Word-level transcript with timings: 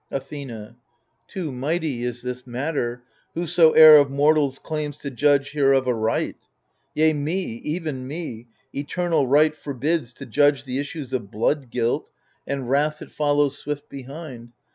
Athena 0.09 0.75
Too 1.27 1.51
mighty 1.51 2.01
is 2.01 2.23
this 2.23 2.47
matter, 2.47 3.03
whosoe'er 3.35 3.97
Of 3.97 4.09
mortals 4.09 4.57
claims 4.57 4.97
to 4.97 5.11
judge 5.11 5.51
hereof 5.51 5.87
aright. 5.87 6.37
Yea, 6.95 7.13
me, 7.13 7.43
even 7.63 8.07
me, 8.07 8.47
eternal 8.73 9.27
Right 9.27 9.55
forbids 9.55 10.11
To 10.13 10.25
judge 10.25 10.63
the 10.65 10.79
issues 10.79 11.13
of 11.13 11.29
blood 11.29 11.69
guilt, 11.69 12.09
and 12.47 12.67
wrath 12.67 12.97
That 12.97 13.11
follows 13.11 13.59
swift 13.59 13.89
behind. 13.89 14.53